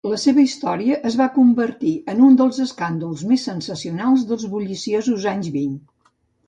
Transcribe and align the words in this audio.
La 0.09 0.17
seva 0.21 0.43
història 0.43 0.95
es 1.09 1.17
va 1.19 1.27
convertir 1.35 1.91
en 2.15 2.25
un 2.29 2.39
dels 2.41 2.63
"escàndols" 2.65 3.25
més 3.33 3.45
sensacionals 3.51 4.29
dels 4.33 4.51
bulliciosos 4.57 5.31
anys 5.37 5.55
vint. 5.61 5.81